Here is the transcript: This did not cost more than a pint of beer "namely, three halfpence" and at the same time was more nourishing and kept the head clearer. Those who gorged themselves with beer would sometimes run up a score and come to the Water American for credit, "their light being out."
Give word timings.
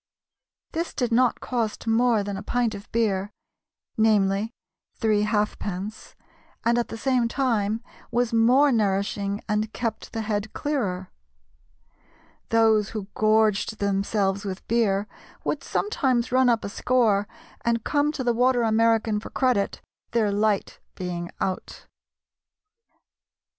This 0.71 0.95
did 0.95 1.11
not 1.11 1.41
cost 1.41 1.85
more 1.85 2.23
than 2.23 2.35
a 2.35 2.41
pint 2.41 2.73
of 2.73 2.91
beer 2.91 3.29
"namely, 3.97 4.51
three 4.95 5.21
halfpence" 5.21 6.15
and 6.65 6.79
at 6.79 6.87
the 6.87 6.97
same 6.97 7.27
time 7.27 7.83
was 8.09 8.33
more 8.33 8.71
nourishing 8.71 9.43
and 9.47 9.71
kept 9.73 10.11
the 10.11 10.21
head 10.23 10.53
clearer. 10.53 11.11
Those 12.49 12.89
who 12.97 13.09
gorged 13.13 13.77
themselves 13.77 14.43
with 14.43 14.67
beer 14.67 15.07
would 15.43 15.63
sometimes 15.63 16.31
run 16.31 16.49
up 16.49 16.65
a 16.65 16.69
score 16.69 17.27
and 17.63 17.83
come 17.83 18.11
to 18.13 18.23
the 18.23 18.33
Water 18.33 18.63
American 18.63 19.19
for 19.19 19.29
credit, 19.29 19.81
"their 20.13 20.31
light 20.31 20.79
being 20.95 21.29
out." 21.39 21.85